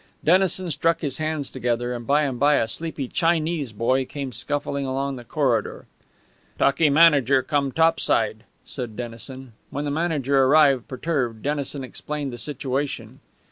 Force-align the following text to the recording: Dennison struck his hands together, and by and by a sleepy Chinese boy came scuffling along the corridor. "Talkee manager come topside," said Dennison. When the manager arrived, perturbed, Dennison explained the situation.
Dennison 0.23 0.71
struck 0.71 1.01
his 1.01 1.19
hands 1.19 1.51
together, 1.51 1.93
and 1.93 2.07
by 2.07 2.23
and 2.23 2.39
by 2.39 2.55
a 2.55 2.67
sleepy 2.67 3.07
Chinese 3.07 3.71
boy 3.71 4.03
came 4.03 4.31
scuffling 4.31 4.83
along 4.83 5.15
the 5.15 5.23
corridor. 5.23 5.85
"Talkee 6.57 6.89
manager 6.89 7.43
come 7.43 7.71
topside," 7.71 8.43
said 8.65 8.95
Dennison. 8.95 9.53
When 9.69 9.85
the 9.85 9.91
manager 9.91 10.43
arrived, 10.43 10.87
perturbed, 10.87 11.43
Dennison 11.43 11.83
explained 11.83 12.33
the 12.33 12.39
situation. 12.39 13.19